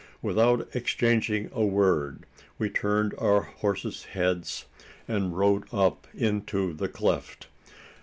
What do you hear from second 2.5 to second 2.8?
we